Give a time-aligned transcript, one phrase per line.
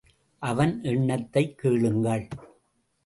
[0.39, 2.27] அவன் எண்ணத்தைக் கேளுங்கள்.